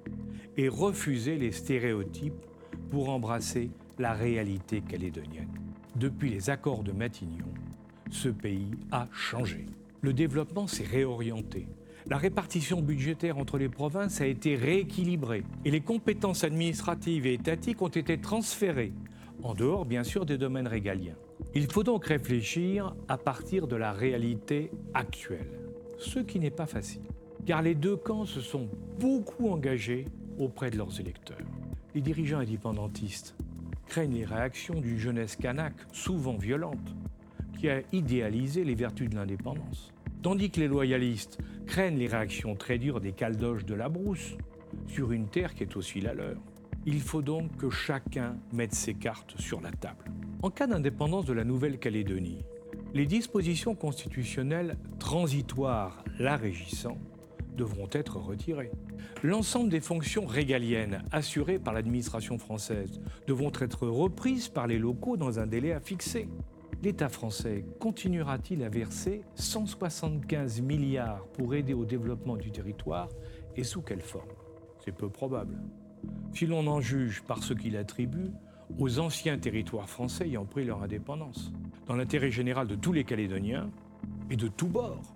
et 0.57 0.67
refuser 0.67 1.37
les 1.37 1.51
stéréotypes 1.51 2.45
pour 2.91 3.09
embrasser 3.09 3.71
la 3.99 4.13
réalité 4.13 4.81
calédonienne. 4.81 5.49
Depuis 5.95 6.29
les 6.29 6.49
accords 6.49 6.83
de 6.83 6.91
Matignon, 6.91 7.45
ce 8.09 8.29
pays 8.29 8.71
a 8.91 9.07
changé. 9.11 9.65
Le 10.01 10.13
développement 10.13 10.67
s'est 10.67 10.85
réorienté. 10.85 11.67
La 12.07 12.17
répartition 12.17 12.81
budgétaire 12.81 13.37
entre 13.37 13.57
les 13.57 13.69
provinces 13.69 14.19
a 14.19 14.25
été 14.25 14.55
rééquilibrée 14.55 15.43
et 15.63 15.71
les 15.71 15.81
compétences 15.81 16.43
administratives 16.43 17.25
et 17.25 17.33
étatiques 17.33 17.81
ont 17.81 17.87
été 17.87 18.19
transférées, 18.19 18.91
en 19.41 19.53
dehors 19.53 19.85
bien 19.85 20.03
sûr 20.03 20.25
des 20.25 20.37
domaines 20.37 20.67
régaliens. 20.67 21.15
Il 21.55 21.71
faut 21.71 21.83
donc 21.83 22.05
réfléchir 22.05 22.95
à 23.07 23.17
partir 23.17 23.67
de 23.67 23.75
la 23.75 23.93
réalité 23.93 24.71
actuelle, 24.93 25.59
ce 25.97 26.19
qui 26.19 26.39
n'est 26.39 26.49
pas 26.51 26.65
facile, 26.65 27.03
car 27.45 27.61
les 27.61 27.75
deux 27.75 27.95
camps 27.95 28.25
se 28.25 28.41
sont 28.41 28.67
beaucoup 28.99 29.49
engagés 29.49 30.05
auprès 30.37 30.71
de 30.71 30.77
leurs 30.77 30.99
électeurs. 30.99 31.37
Les 31.95 32.01
dirigeants 32.01 32.39
indépendantistes 32.39 33.35
craignent 33.93 34.15
les 34.15 34.25
réactions 34.25 34.81
d'une 34.81 34.97
jeunesse 34.97 35.35
kanak, 35.35 35.75
souvent 35.91 36.35
violente, 36.35 36.95
qui 37.59 37.69
a 37.69 37.83
idéalisé 37.91 38.63
les 38.63 38.73
vertus 38.73 39.07
de 39.07 39.15
l'indépendance. 39.15 39.93
Tandis 40.23 40.49
que 40.49 40.61
les 40.61 40.67
loyalistes 40.67 41.37
craignent 41.67 41.99
les 41.99 42.07
réactions 42.07 42.55
très 42.55 42.79
dures 42.79 42.99
des 42.99 43.11
caldoches 43.11 43.65
de 43.65 43.75
la 43.75 43.89
brousse 43.89 44.35
sur 44.87 45.11
une 45.11 45.27
terre 45.27 45.53
qui 45.53 45.61
est 45.61 45.77
aussi 45.77 46.01
la 46.01 46.15
leur. 46.15 46.37
Il 46.87 47.01
faut 47.01 47.21
donc 47.21 47.55
que 47.57 47.69
chacun 47.69 48.35
mette 48.51 48.73
ses 48.73 48.95
cartes 48.95 49.39
sur 49.39 49.61
la 49.61 49.69
table. 49.69 50.05
En 50.41 50.49
cas 50.49 50.65
d'indépendance 50.65 51.25
de 51.25 51.33
la 51.33 51.43
Nouvelle-Calédonie, 51.43 52.43
les 52.95 53.05
dispositions 53.05 53.75
constitutionnelles 53.75 54.75
transitoires 54.97 56.03
la 56.17 56.35
régissant 56.35 56.97
devront 57.55 57.89
être 57.91 58.17
retirées. 58.17 58.71
L'ensemble 59.23 59.69
des 59.69 59.79
fonctions 59.79 60.25
régaliennes 60.25 61.03
assurées 61.11 61.59
par 61.59 61.73
l'administration 61.73 62.37
française 62.37 62.99
devront 63.27 63.51
être 63.59 63.87
reprises 63.87 64.49
par 64.49 64.67
les 64.67 64.79
locaux 64.79 65.17
dans 65.17 65.39
un 65.39 65.47
délai 65.47 65.71
à 65.71 65.79
fixer. 65.79 66.27
L'État 66.83 67.07
français 67.07 67.63
continuera-t-il 67.79 68.61
à 68.63 68.69
verser 68.69 69.21
175 69.35 70.61
milliards 70.61 71.25
pour 71.27 71.55
aider 71.55 71.73
au 71.73 71.85
développement 71.85 72.35
du 72.35 72.51
territoire 72.51 73.07
et 73.55 73.63
sous 73.63 73.81
quelle 73.81 74.01
forme? 74.01 74.27
C'est 74.83 74.91
peu 74.91 75.07
probable. 75.07 75.57
Si 76.33 76.45
l'on 76.45 76.67
en 76.67 76.81
juge 76.81 77.23
par 77.23 77.41
ce 77.41 77.53
qu'il 77.53 77.77
attribue 77.77 78.31
aux 78.79 78.99
anciens 78.99 79.37
territoires 79.37 79.89
français 79.89 80.25
ayant 80.25 80.43
pris 80.43 80.65
leur 80.65 80.83
indépendance, 80.83 81.53
dans 81.85 81.95
l'intérêt 81.95 82.31
général 82.31 82.67
de 82.67 82.75
tous 82.75 82.91
les 82.91 83.05
Calédoniens 83.05 83.69
et 84.29 84.35
de 84.35 84.49
tous 84.49 84.67
bords, 84.67 85.12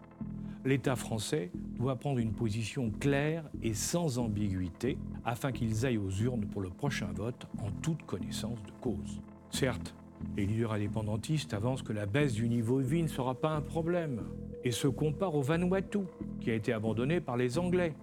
l'État 0.68 0.98
français 0.98 1.50
doit 1.78 1.96
prendre 1.96 2.20
une 2.20 2.34
position 2.34 2.92
claire 3.00 3.46
et 3.64 3.74
sans 3.74 4.20
ambiguïté 4.20 4.98
afin 5.24 5.54
qu'ils 5.54 5.86
aillent 5.86 5.98
aux 5.98 6.12
urnes 6.12 6.46
pour 6.46 6.62
le 6.62 6.70
prochain 6.70 7.08
vote 7.16 7.48
en 7.60 7.72
toute 7.82 8.04
connaissance 8.06 8.62
de 8.64 8.72
cause. 8.82 9.22
Certes, 9.50 9.96
les 10.36 10.46
leaders 10.46 10.74
indépendantistes 10.74 11.54
avancent 11.54 11.84
que 11.84 11.94
la 11.94 12.06
baisse 12.06 12.34
du 12.34 12.50
niveau 12.50 12.82
de 12.82 12.86
vie 12.86 13.02
ne 13.02 13.08
sera 13.08 13.34
pas 13.34 13.52
un 13.52 13.62
problème 13.62 14.24
et 14.66 14.72
se 14.72 14.90
comparent 14.90 15.36
au 15.36 15.42
Vanuatu, 15.42 16.00
qui 16.42 16.52
a 16.52 16.56
été 16.56 16.74
abandonné 16.74 17.22
par 17.22 17.38
les 17.38 17.58
Anglais. 17.58 17.94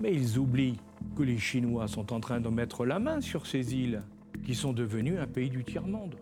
Mais 0.00 0.12
ils 0.12 0.38
oublient 0.38 0.78
que 1.16 1.24
les 1.24 1.38
Chinois 1.38 1.88
sont 1.88 2.12
en 2.12 2.20
train 2.20 2.40
de 2.40 2.48
mettre 2.48 2.86
la 2.86 3.00
main 3.00 3.20
sur 3.20 3.46
ces 3.46 3.74
îles, 3.74 4.02
qui 4.44 4.54
sont 4.54 4.72
devenues 4.72 5.18
un 5.18 5.26
pays 5.26 5.50
du 5.50 5.64
tiers-monde. 5.64 6.14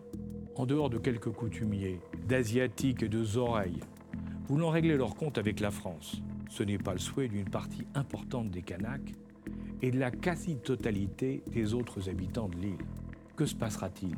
En 0.55 0.65
dehors 0.65 0.89
de 0.89 0.97
quelques 0.97 1.31
coutumiers, 1.31 1.99
d'Asiatiques 2.27 3.03
et 3.03 3.09
de 3.09 3.37
oreilles, 3.37 3.79
voulant 4.47 4.69
régler 4.69 4.97
leur 4.97 5.15
compte 5.15 5.37
avec 5.37 5.59
la 5.59 5.71
France, 5.71 6.21
ce 6.49 6.63
n'est 6.63 6.77
pas 6.77 6.93
le 6.93 6.99
souhait 6.99 7.27
d'une 7.27 7.49
partie 7.49 7.85
importante 7.95 8.51
des 8.51 8.61
Kanaks 8.61 9.13
et 9.81 9.91
de 9.91 9.99
la 9.99 10.11
quasi-totalité 10.11 11.43
des 11.51 11.73
autres 11.73 12.09
habitants 12.09 12.49
de 12.49 12.57
l'île. 12.57 12.85
Que 13.35 13.45
se 13.45 13.55
passera-t-il 13.55 14.15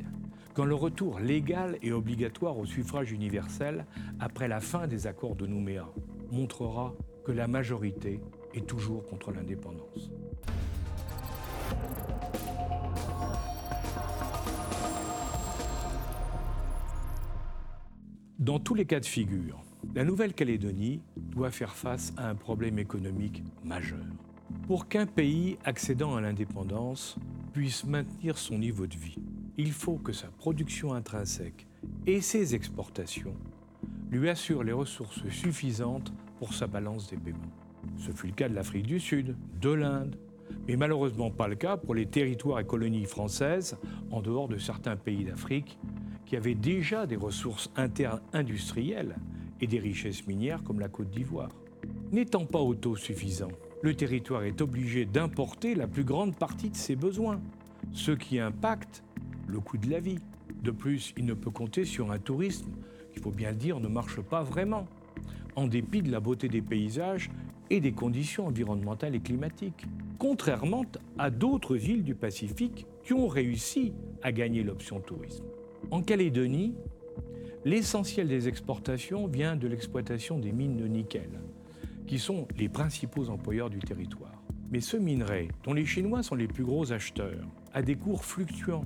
quand 0.54 0.64
le 0.64 0.74
retour 0.74 1.20
légal 1.20 1.76
et 1.82 1.92
obligatoire 1.92 2.56
au 2.56 2.64
suffrage 2.64 3.12
universel 3.12 3.84
après 4.20 4.48
la 4.48 4.60
fin 4.60 4.86
des 4.86 5.06
accords 5.06 5.36
de 5.36 5.46
Nouméa 5.46 5.86
montrera 6.32 6.94
que 7.24 7.32
la 7.32 7.46
majorité 7.46 8.20
est 8.54 8.66
toujours 8.66 9.04
contre 9.06 9.32
l'indépendance? 9.32 10.10
Dans 18.38 18.60
tous 18.60 18.74
les 18.74 18.86
cas 18.86 19.00
de 19.00 19.06
figure, 19.06 19.65
la 19.94 20.04
Nouvelle-Calédonie 20.04 21.00
doit 21.16 21.50
faire 21.50 21.74
face 21.74 22.12
à 22.16 22.28
un 22.28 22.34
problème 22.34 22.78
économique 22.78 23.42
majeur. 23.64 24.04
Pour 24.66 24.88
qu'un 24.88 25.06
pays 25.06 25.58
accédant 25.64 26.16
à 26.16 26.20
l'indépendance 26.20 27.16
puisse 27.52 27.84
maintenir 27.84 28.38
son 28.38 28.58
niveau 28.58 28.86
de 28.86 28.96
vie, 28.96 29.18
il 29.56 29.72
faut 29.72 29.96
que 29.96 30.12
sa 30.12 30.28
production 30.28 30.92
intrinsèque 30.92 31.66
et 32.06 32.20
ses 32.20 32.54
exportations 32.54 33.34
lui 34.10 34.28
assurent 34.28 34.64
les 34.64 34.72
ressources 34.72 35.26
suffisantes 35.28 36.12
pour 36.38 36.54
sa 36.54 36.66
balance 36.66 37.08
des 37.08 37.16
paiements. 37.16 37.52
Ce 37.96 38.10
fut 38.10 38.28
le 38.28 38.32
cas 38.32 38.48
de 38.48 38.54
l'Afrique 38.54 38.86
du 38.86 39.00
Sud, 39.00 39.36
de 39.60 39.70
l'Inde, 39.70 40.16
mais 40.68 40.76
malheureusement 40.76 41.30
pas 41.30 41.48
le 41.48 41.56
cas 41.56 41.76
pour 41.76 41.94
les 41.94 42.06
territoires 42.06 42.60
et 42.60 42.66
colonies 42.66 43.06
françaises 43.06 43.76
en 44.10 44.20
dehors 44.20 44.48
de 44.48 44.58
certains 44.58 44.96
pays 44.96 45.24
d'Afrique 45.24 45.78
qui 46.24 46.36
avaient 46.36 46.54
déjà 46.54 47.06
des 47.06 47.16
ressources 47.16 47.70
internes 47.76 48.20
industrielles 48.32 49.16
et 49.60 49.66
des 49.66 49.78
richesses 49.78 50.26
minières 50.26 50.62
comme 50.62 50.80
la 50.80 50.88
Côte 50.88 51.10
d'Ivoire. 51.10 51.50
N'étant 52.12 52.46
pas 52.46 52.60
autosuffisant, 52.60 53.50
le 53.82 53.94
territoire 53.94 54.44
est 54.44 54.60
obligé 54.60 55.04
d'importer 55.04 55.74
la 55.74 55.86
plus 55.86 56.04
grande 56.04 56.36
partie 56.36 56.70
de 56.70 56.76
ses 56.76 56.96
besoins, 56.96 57.40
ce 57.92 58.12
qui 58.12 58.38
impacte 58.38 59.02
le 59.46 59.60
coût 59.60 59.78
de 59.78 59.90
la 59.90 60.00
vie. 60.00 60.18
De 60.62 60.70
plus, 60.70 61.12
il 61.16 61.26
ne 61.26 61.34
peut 61.34 61.50
compter 61.50 61.84
sur 61.84 62.10
un 62.10 62.18
tourisme, 62.18 62.70
il 63.14 63.22
faut 63.22 63.30
bien 63.30 63.50
le 63.50 63.56
dire, 63.56 63.80
ne 63.80 63.88
marche 63.88 64.20
pas 64.20 64.42
vraiment. 64.42 64.86
en 65.56 65.66
dépit 65.66 66.02
de 66.02 66.12
la 66.12 66.20
beauté 66.20 66.48
des 66.48 66.60
paysages 66.60 67.30
et 67.70 67.80
des 67.80 67.92
conditions 67.92 68.46
environnementales 68.46 69.14
et 69.14 69.20
climatiques, 69.20 69.86
contrairement 70.18 70.84
à 71.18 71.30
d'autres 71.30 71.76
îles 71.88 72.04
du 72.04 72.14
Pacifique 72.14 72.86
qui 73.02 73.14
ont 73.14 73.26
réussi 73.26 73.92
à 74.22 74.32
gagner 74.32 74.62
l'option 74.62 75.00
tourisme. 75.00 75.44
En 75.90 76.02
Calédonie, 76.02 76.74
l'essentiel 77.66 78.28
des 78.28 78.46
exportations 78.46 79.26
vient 79.26 79.56
de 79.56 79.66
l'exploitation 79.66 80.38
des 80.38 80.52
mines 80.52 80.76
de 80.76 80.86
nickel, 80.86 81.30
qui 82.06 82.20
sont 82.20 82.46
les 82.56 82.68
principaux 82.68 83.28
employeurs 83.28 83.70
du 83.70 83.80
territoire. 83.80 84.40
Mais 84.70 84.80
ce 84.80 84.96
minerai, 84.96 85.48
dont 85.64 85.72
les 85.72 85.84
Chinois 85.84 86.22
sont 86.22 86.36
les 86.36 86.46
plus 86.46 86.62
gros 86.62 86.92
acheteurs, 86.92 87.44
a 87.74 87.82
des 87.82 87.96
cours 87.96 88.24
fluctuants 88.24 88.84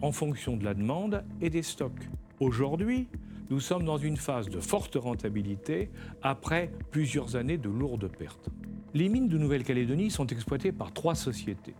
en 0.00 0.12
fonction 0.12 0.56
de 0.56 0.64
la 0.64 0.74
demande 0.74 1.24
et 1.40 1.50
des 1.50 1.64
stocks. 1.64 2.08
Aujourd'hui, 2.38 3.08
nous 3.50 3.58
sommes 3.58 3.84
dans 3.84 3.98
une 3.98 4.16
phase 4.16 4.48
de 4.48 4.60
forte 4.60 4.94
rentabilité 4.94 5.90
après 6.22 6.70
plusieurs 6.92 7.34
années 7.34 7.58
de 7.58 7.68
lourdes 7.68 8.08
pertes. 8.16 8.48
Les 8.94 9.08
mines 9.08 9.28
de 9.28 9.38
Nouvelle-Calédonie 9.38 10.12
sont 10.12 10.28
exploitées 10.28 10.70
par 10.70 10.92
trois 10.92 11.16
sociétés, 11.16 11.74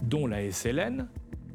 dont 0.00 0.28
la 0.28 0.48
SLN, 0.48 1.08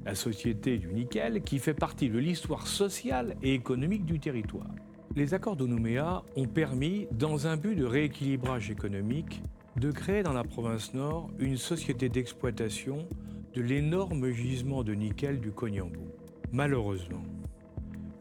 la 0.08 0.16
société 0.16 0.78
du 0.78 0.94
nickel, 0.94 1.42
qui 1.42 1.60
fait 1.60 1.74
partie 1.74 2.10
de 2.10 2.18
l'histoire 2.18 2.66
sociale 2.66 3.36
et 3.44 3.54
économique 3.54 4.06
du 4.06 4.22
territoire. 4.22 4.70
Les 5.18 5.34
accords 5.34 5.58
de 5.58 5.68
Nouméa 5.68 6.24
ont 6.38 6.46
permis, 6.48 7.08
dans 7.12 7.46
un 7.46 7.58
but 7.58 7.76
de 7.76 7.84
rééquilibrage 7.84 8.72
économique, 8.72 9.42
de 9.76 9.92
créer 9.92 10.24
dans 10.24 10.32
la 10.32 10.46
province 10.46 10.94
nord 10.94 11.30
une 11.40 11.58
société 11.58 12.08
d'exploitation 12.08 13.06
de 13.54 13.62
l'énorme 13.62 14.30
gisement 14.30 14.82
de 14.82 14.94
nickel 14.94 15.42
du 15.42 15.52
Cognambou. 15.52 16.08
Malheureusement, 16.54 17.26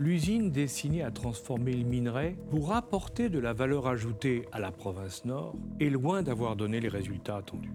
l'usine 0.00 0.50
destinée 0.50 1.05
à 1.05 1.12
transformer 1.12 1.73
le 1.73 1.85
minerai 1.85 2.37
pour 2.50 2.75
apporter 2.75 3.28
de 3.28 3.38
la 3.38 3.52
valeur 3.52 3.87
ajoutée 3.87 4.45
à 4.50 4.59
la 4.59 4.73
province 4.73 5.25
nord 5.25 5.55
est 5.78 5.90
loin 5.90 6.25
d'avoir 6.25 6.57
donné 6.57 6.81
les 6.81 6.88
résultats 6.88 7.37
attendus. 7.37 7.71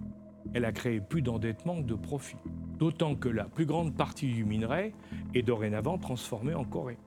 Elle 0.53 0.65
a 0.65 0.73
créé 0.73 0.99
plus 0.99 1.21
d'endettement 1.21 1.81
que 1.81 1.87
de 1.87 1.95
profit, 1.95 2.35
d'autant 2.81 3.13
que 3.13 3.29
la 3.29 3.43
plus 3.43 3.67
grande 3.67 3.95
partie 3.95 4.33
du 4.33 4.43
minerai 4.43 4.95
est 5.35 5.43
dorénavant 5.43 5.99
transformée 5.99 6.55
en 6.55 6.63
Corée. 6.63 6.97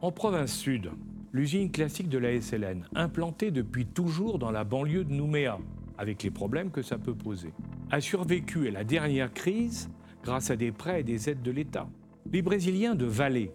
En 0.00 0.10
province 0.10 0.54
sud, 0.54 0.90
l'usine 1.34 1.70
classique 1.70 2.08
de 2.08 2.16
la 2.16 2.40
SLN, 2.40 2.88
implantée 2.94 3.50
depuis 3.50 3.84
toujours 3.84 4.38
dans 4.38 4.50
la 4.50 4.64
banlieue 4.64 5.04
de 5.04 5.12
Nouméa, 5.12 5.58
avec 5.98 6.22
les 6.22 6.30
problèmes 6.30 6.70
que 6.70 6.80
ça 6.80 6.96
peut 6.96 7.14
poser, 7.14 7.52
a 7.90 8.00
survécu 8.00 8.68
à 8.68 8.70
la 8.70 8.84
dernière 8.84 9.30
crise 9.34 9.90
grâce 10.22 10.50
à 10.50 10.56
des 10.56 10.72
prêts 10.72 11.00
et 11.00 11.04
des 11.04 11.28
aides 11.28 11.42
de 11.42 11.50
l'État. 11.50 11.90
Les 12.32 12.40
Brésiliens 12.40 12.94
de 12.94 13.04
Vallée 13.04 13.50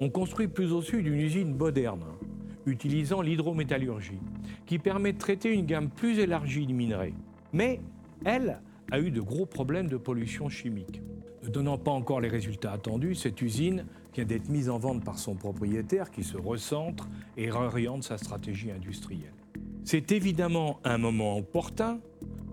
ont 0.00 0.10
construit 0.10 0.48
plus 0.48 0.72
au 0.72 0.82
sud 0.82 1.06
une 1.06 1.20
usine 1.20 1.56
moderne, 1.56 2.04
utilisant 2.66 3.22
l'hydrométallurgie, 3.22 4.20
qui 4.66 4.78
permet 4.78 5.14
de 5.14 5.18
traiter 5.18 5.54
une 5.54 5.64
gamme 5.64 5.88
plus 5.88 6.18
élargie 6.18 6.66
de 6.66 6.74
minerais. 6.74 7.14
Mais 7.54 7.80
elle 8.26 8.60
a 8.90 9.00
eu 9.00 9.10
de 9.10 9.22
gros 9.22 9.46
problèmes 9.46 9.88
de 9.88 9.96
pollution 9.96 10.50
chimique. 10.50 11.00
Ne 11.44 11.50
donnant 11.50 11.76
pas 11.76 11.90
encore 11.90 12.22
les 12.22 12.28
résultats 12.28 12.72
attendus, 12.72 13.14
cette 13.14 13.42
usine 13.42 13.84
vient 14.14 14.24
d'être 14.24 14.48
mise 14.48 14.70
en 14.70 14.78
vente 14.78 15.04
par 15.04 15.18
son 15.18 15.34
propriétaire 15.34 16.10
qui 16.10 16.24
se 16.24 16.38
recentre 16.38 17.06
et 17.36 17.50
réoriente 17.50 18.02
sa 18.02 18.16
stratégie 18.16 18.70
industrielle. 18.70 19.34
C'est 19.84 20.10
évidemment 20.12 20.80
un 20.84 20.96
moment 20.96 21.36
opportun 21.36 22.00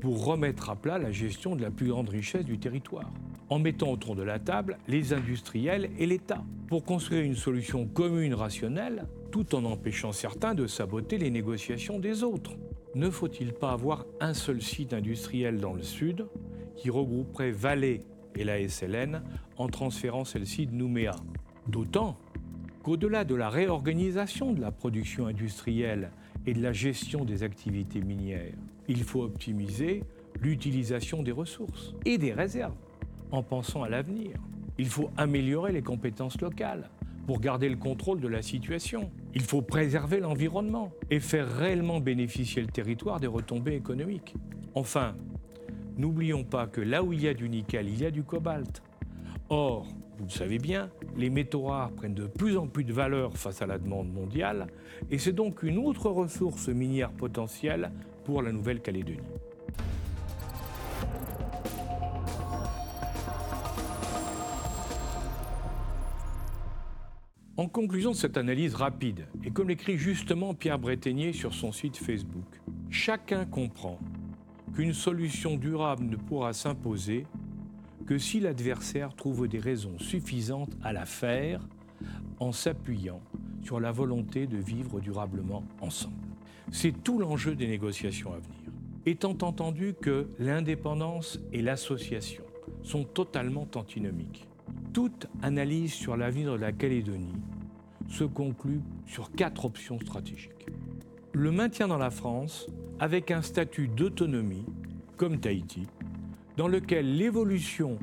pour 0.01 0.25
remettre 0.25 0.69
à 0.69 0.75
plat 0.75 0.97
la 0.97 1.11
gestion 1.13 1.55
de 1.55 1.61
la 1.61 1.71
plus 1.71 1.87
grande 1.87 2.09
richesse 2.09 2.43
du 2.43 2.59
territoire 2.59 3.09
en 3.49 3.59
mettant 3.59 3.91
autour 3.91 4.15
de 4.15 4.23
la 4.23 4.39
table 4.39 4.77
les 4.89 5.13
industriels 5.13 5.89
et 5.97 6.05
l'État, 6.05 6.43
pour 6.67 6.83
construire 6.83 7.23
une 7.23 7.35
solution 7.35 7.85
commune 7.85 8.33
rationnelle, 8.33 9.07
tout 9.31 9.55
en 9.55 9.63
empêchant 9.63 10.11
certains 10.11 10.53
de 10.53 10.67
saboter 10.67 11.17
les 11.17 11.29
négociations 11.29 11.99
des 11.99 12.23
autres. 12.23 12.51
Ne 12.95 13.09
faut-il 13.09 13.53
pas 13.53 13.71
avoir 13.71 14.05
un 14.19 14.33
seul 14.33 14.61
site 14.61 14.93
industriel 14.93 15.59
dans 15.59 15.73
le 15.73 15.83
sud 15.83 16.27
qui 16.75 16.89
regrouperait 16.89 17.51
Valais 17.51 18.01
et 18.35 18.43
la 18.43 18.67
SLN 18.67 19.21
en 19.57 19.67
transférant 19.67 20.25
celle-ci 20.25 20.67
de 20.67 20.73
Nouméa 20.73 21.15
D'autant 21.67 22.17
qu'au-delà 22.83 23.23
de 23.23 23.35
la 23.35 23.49
réorganisation 23.49 24.53
de 24.53 24.61
la 24.61 24.71
production 24.71 25.27
industrielle 25.27 26.11
et 26.45 26.53
de 26.53 26.61
la 26.61 26.73
gestion 26.73 27.23
des 27.23 27.43
activités 27.43 28.01
minières, 28.01 28.53
il 28.87 29.03
faut 29.03 29.21
optimiser 29.21 30.03
l'utilisation 30.41 31.23
des 31.23 31.31
ressources 31.31 31.93
et 32.05 32.17
des 32.17 32.33
réserves 32.33 32.75
en 33.31 33.43
pensant 33.43 33.83
à 33.83 33.89
l'avenir. 33.89 34.37
Il 34.77 34.87
faut 34.87 35.11
améliorer 35.17 35.71
les 35.71 35.81
compétences 35.81 36.39
locales 36.41 36.89
pour 37.27 37.39
garder 37.39 37.69
le 37.69 37.75
contrôle 37.75 38.19
de 38.19 38.27
la 38.27 38.41
situation. 38.41 39.11
Il 39.35 39.43
faut 39.43 39.61
préserver 39.61 40.19
l'environnement 40.19 40.91
et 41.09 41.19
faire 41.19 41.47
réellement 41.47 41.99
bénéficier 41.99 42.61
le 42.61 42.67
territoire 42.67 43.19
des 43.19 43.27
retombées 43.27 43.75
économiques. 43.75 44.35
Enfin, 44.73 45.15
n'oublions 46.01 46.43
pas 46.43 46.65
que 46.65 46.81
là 46.81 47.03
où 47.03 47.13
il 47.13 47.21
y 47.21 47.27
a 47.27 47.33
du 47.33 47.47
nickel, 47.47 47.87
il 47.87 48.01
y 48.01 48.05
a 48.05 48.11
du 48.11 48.23
cobalt. 48.23 48.81
Or, 49.49 49.87
vous 50.17 50.25
le 50.25 50.31
savez 50.31 50.57
bien, 50.57 50.89
les 51.15 51.29
métaux 51.29 51.63
rares 51.63 51.91
prennent 51.91 52.15
de 52.15 52.25
plus 52.25 52.57
en 52.57 52.67
plus 52.67 52.83
de 52.83 52.91
valeur 52.91 53.37
face 53.37 53.61
à 53.61 53.67
la 53.67 53.77
demande 53.77 54.11
mondiale 54.11 54.67
et 55.11 55.19
c'est 55.19 55.31
donc 55.31 55.61
une 55.63 55.77
autre 55.77 56.09
ressource 56.09 56.69
minière 56.69 57.11
potentielle 57.11 57.91
pour 58.23 58.41
la 58.41 58.51
Nouvelle-Calédonie. 58.51 59.19
En 67.57 67.67
conclusion 67.67 68.11
de 68.11 68.15
cette 68.15 68.37
analyse 68.37 68.73
rapide, 68.73 69.27
et 69.43 69.51
comme 69.51 69.69
l'écrit 69.69 69.97
justement 69.97 70.55
Pierre 70.55 70.79
Breténier 70.79 71.31
sur 71.31 71.53
son 71.53 71.71
site 71.71 71.97
Facebook, 71.97 72.59
chacun 72.89 73.45
comprend 73.45 73.99
qu'une 74.73 74.93
solution 74.93 75.57
durable 75.57 76.05
ne 76.05 76.15
pourra 76.15 76.53
s'imposer 76.53 77.25
que 78.05 78.17
si 78.17 78.39
l'adversaire 78.39 79.13
trouve 79.15 79.47
des 79.47 79.59
raisons 79.59 79.97
suffisantes 79.99 80.75
à 80.83 80.93
la 80.93 81.05
faire 81.05 81.67
en 82.39 82.51
s'appuyant 82.51 83.21
sur 83.63 83.79
la 83.79 83.91
volonté 83.91 84.47
de 84.47 84.57
vivre 84.57 84.99
durablement 84.99 85.63
ensemble. 85.81 86.15
C'est 86.71 87.03
tout 87.03 87.19
l'enjeu 87.19 87.55
des 87.55 87.67
négociations 87.67 88.33
à 88.33 88.37
venir. 88.37 88.71
Étant 89.05 89.37
entendu 89.41 89.93
que 89.99 90.27
l'indépendance 90.39 91.39
et 91.53 91.61
l'association 91.61 92.43
sont 92.83 93.03
totalement 93.03 93.67
antinomiques, 93.75 94.47
toute 94.93 95.27
analyse 95.41 95.93
sur 95.93 96.17
l'avenir 96.17 96.53
de 96.53 96.57
la 96.57 96.71
Calédonie 96.71 97.41
se 98.07 98.23
conclut 98.23 98.81
sur 99.05 99.31
quatre 99.31 99.65
options 99.65 99.99
stratégiques. 99.99 100.67
Le 101.33 101.51
maintien 101.51 101.87
dans 101.87 101.97
la 101.97 102.11
France 102.11 102.67
avec 103.01 103.31
un 103.31 103.41
statut 103.41 103.87
d'autonomie, 103.87 104.63
comme 105.17 105.39
Tahiti, 105.39 105.87
dans 106.55 106.67
lequel 106.67 107.17
l'évolution 107.17 107.97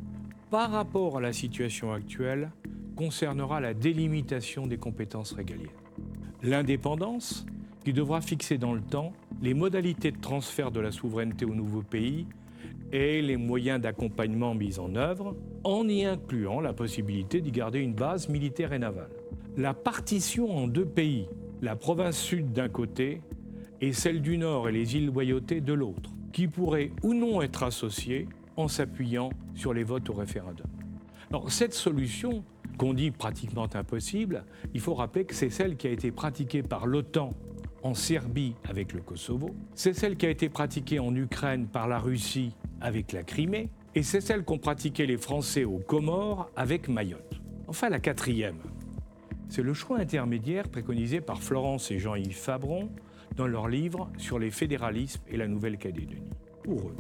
par 0.50 0.72
rapport 0.72 1.18
à 1.18 1.20
la 1.20 1.32
situation 1.32 1.92
actuelle 1.92 2.50
concernera 2.96 3.60
la 3.60 3.74
délimitation 3.74 4.66
des 4.66 4.76
compétences 4.76 5.32
régaliennes. 5.32 5.68
L'indépendance, 6.42 7.46
qui 7.84 7.92
devra 7.92 8.20
fixer 8.20 8.58
dans 8.58 8.74
le 8.74 8.82
temps 8.82 9.12
les 9.40 9.54
modalités 9.54 10.10
de 10.10 10.20
transfert 10.20 10.72
de 10.72 10.80
la 10.80 10.90
souveraineté 10.90 11.44
au 11.44 11.54
nouveau 11.54 11.82
pays 11.82 12.26
et 12.90 13.22
les 13.22 13.36
moyens 13.36 13.80
d'accompagnement 13.80 14.56
mis 14.56 14.80
en 14.80 14.96
œuvre, 14.96 15.36
en 15.62 15.88
y 15.88 16.04
incluant 16.04 16.60
la 16.60 16.72
possibilité 16.72 17.40
d'y 17.40 17.52
garder 17.52 17.78
une 17.78 17.94
base 17.94 18.28
militaire 18.28 18.72
et 18.72 18.80
navale 18.80 19.10
la 19.58 19.74
partition 19.74 20.56
en 20.56 20.68
deux 20.68 20.84
pays, 20.84 21.26
la 21.62 21.74
province 21.74 22.16
sud 22.16 22.52
d'un 22.52 22.68
côté 22.68 23.20
et 23.80 23.92
celle 23.92 24.20
du 24.20 24.38
nord 24.38 24.68
et 24.68 24.72
les 24.72 24.96
îles 24.96 25.06
Loyauté 25.06 25.60
de 25.60 25.72
l'autre, 25.72 26.10
qui 26.32 26.48
pourraient 26.48 26.92
ou 27.02 27.14
non 27.14 27.42
être 27.42 27.62
associées 27.62 28.28
en 28.56 28.68
s'appuyant 28.68 29.30
sur 29.54 29.72
les 29.72 29.84
votes 29.84 30.10
au 30.10 30.14
référendum. 30.14 30.66
Alors 31.30 31.50
cette 31.50 31.74
solution, 31.74 32.42
qu'on 32.76 32.94
dit 32.94 33.10
pratiquement 33.10 33.68
impossible, 33.74 34.44
il 34.74 34.80
faut 34.80 34.94
rappeler 34.94 35.24
que 35.24 35.34
c'est 35.34 35.50
celle 35.50 35.76
qui 35.76 35.86
a 35.86 35.90
été 35.90 36.10
pratiquée 36.10 36.62
par 36.62 36.86
l'OTAN 36.86 37.34
en 37.82 37.94
Serbie 37.94 38.54
avec 38.68 38.92
le 38.92 39.00
Kosovo, 39.00 39.50
c'est 39.74 39.92
celle 39.92 40.16
qui 40.16 40.26
a 40.26 40.30
été 40.30 40.48
pratiquée 40.48 40.98
en 40.98 41.14
Ukraine 41.14 41.66
par 41.66 41.86
la 41.86 41.98
Russie 41.98 42.54
avec 42.80 43.12
la 43.12 43.22
Crimée, 43.22 43.68
et 43.94 44.02
c'est 44.02 44.20
celle 44.20 44.44
qu'ont 44.44 44.58
pratiquée 44.58 45.06
les 45.06 45.16
Français 45.16 45.64
aux 45.64 45.78
Comores 45.78 46.50
avec 46.56 46.88
Mayotte. 46.88 47.40
Enfin 47.66 47.88
la 47.88 48.00
quatrième, 48.00 48.58
c'est 49.48 49.62
le 49.62 49.74
choix 49.74 49.98
intermédiaire 49.98 50.68
préconisé 50.68 51.20
par 51.20 51.42
Florence 51.42 51.90
et 51.90 51.98
Jean-Yves 51.98 52.36
Fabron 52.36 52.90
dans 53.36 53.46
leur 53.46 53.68
livre 53.68 54.10
sur 54.18 54.38
les 54.38 54.50
fédéralismes 54.50 55.22
et 55.28 55.36
la 55.36 55.48
Nouvelle-Calédonie. 55.48 56.30
Pour 56.62 56.88
eux, 56.88 56.96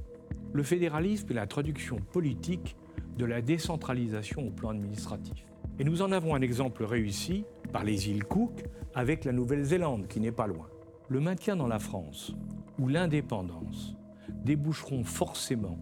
le 0.52 0.62
fédéralisme 0.62 1.26
est 1.30 1.34
la 1.34 1.46
traduction 1.46 1.96
politique 1.96 2.76
de 3.18 3.24
la 3.24 3.42
décentralisation 3.42 4.46
au 4.46 4.50
plan 4.50 4.70
administratif. 4.70 5.44
Et 5.78 5.84
nous 5.84 6.02
en 6.02 6.10
avons 6.10 6.34
un 6.34 6.40
exemple 6.40 6.84
réussi 6.84 7.44
par 7.72 7.84
les 7.84 8.08
îles 8.08 8.24
Cook 8.24 8.64
avec 8.94 9.24
la 9.24 9.32
Nouvelle-Zélande 9.32 10.08
qui 10.08 10.20
n'est 10.20 10.32
pas 10.32 10.46
loin. 10.46 10.68
Le 11.08 11.20
maintien 11.20 11.56
dans 11.56 11.66
la 11.66 11.78
France 11.78 12.34
ou 12.78 12.88
l'indépendance 12.88 13.96
déboucheront 14.44 15.04
forcément 15.04 15.78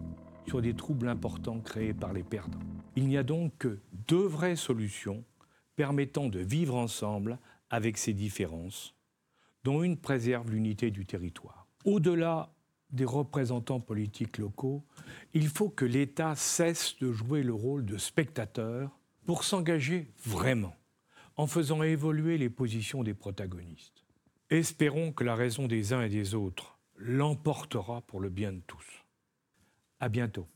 sur 0.47 0.61
des 0.61 0.73
troubles 0.73 1.07
importants 1.07 1.59
créés 1.59 1.93
par 1.93 2.13
les 2.13 2.23
perdants. 2.23 2.59
Il 2.95 3.07
n'y 3.07 3.17
a 3.17 3.23
donc 3.23 3.53
que 3.57 3.79
deux 4.07 4.25
vraies 4.25 4.55
solutions 4.55 5.23
permettant 5.77 6.27
de 6.27 6.39
vivre 6.39 6.75
ensemble 6.75 7.39
avec 7.69 7.97
ces 7.97 8.13
différences, 8.13 8.95
dont 9.63 9.83
une 9.83 9.97
préserve 9.97 10.51
l'unité 10.51 10.91
du 10.91 11.05
territoire. 11.05 11.67
Au-delà 11.85 12.51
des 12.89 13.05
représentants 13.05 13.79
politiques 13.79 14.39
locaux, 14.39 14.83
il 15.33 15.47
faut 15.47 15.69
que 15.69 15.85
l'État 15.85 16.35
cesse 16.35 16.97
de 16.99 17.11
jouer 17.11 17.43
le 17.43 17.53
rôle 17.53 17.85
de 17.85 17.97
spectateur 17.97 18.89
pour 19.25 19.43
s'engager 19.43 20.11
vraiment, 20.25 20.75
en 21.35 21.47
faisant 21.47 21.83
évoluer 21.83 22.37
les 22.37 22.49
positions 22.49 23.03
des 23.03 23.13
protagonistes. 23.13 24.03
Espérons 24.49 25.11
que 25.11 25.23
la 25.23 25.35
raison 25.35 25.67
des 25.67 25.93
uns 25.93 26.01
et 26.01 26.09
des 26.09 26.33
autres 26.33 26.79
l'emportera 26.95 28.01
pour 28.01 28.19
le 28.19 28.29
bien 28.29 28.53
de 28.53 28.61
tous. 28.65 29.05
À 29.99 30.09
bientôt. 30.09 30.47